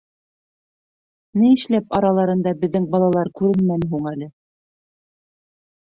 —Ни 1.41 1.51
эшләп 1.59 1.93
араларында 1.99 2.55
беҙҙең 2.65 2.89
балалар 2.97 3.33
күренмәне 3.41 3.95
һуң 3.97 4.13
әле? 4.17 4.35